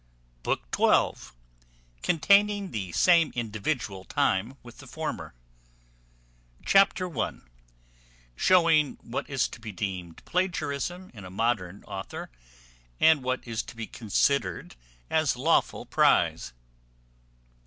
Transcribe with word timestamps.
BOOK 0.41 0.75
XII. 0.75 1.31
CONTAINING 2.01 2.71
THE 2.71 2.91
SAME 2.91 3.31
INDIVIDUAL 3.35 4.05
TIME 4.05 4.57
WITH 4.63 4.79
THE 4.79 4.87
FORMER. 4.87 5.35
Chapter 6.65 7.15
i. 7.19 7.33
Showing 8.35 8.97
what 9.03 9.29
is 9.29 9.47
to 9.49 9.59
be 9.61 9.71
deemed 9.71 10.25
plagiarism 10.25 11.11
in 11.13 11.23
a 11.23 11.29
modern 11.29 11.83
author, 11.83 12.31
and 12.99 13.21
what 13.21 13.45
is 13.47 13.61
to 13.61 13.75
be 13.75 13.85
considered 13.85 14.75
as 15.11 15.35
lawful 15.37 15.85
prize. 15.85 16.53